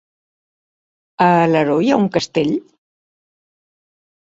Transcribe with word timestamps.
A 1.25 1.27
Alaró 1.43 1.77
hi 1.89 1.93
ha 1.97 2.01
un 2.05 2.09
castell? 2.17 2.51